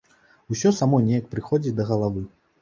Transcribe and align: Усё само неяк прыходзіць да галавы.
Усё 0.55 0.71
само 0.77 1.01
неяк 1.09 1.27
прыходзіць 1.35 1.75
да 1.81 1.87
галавы. 1.93 2.25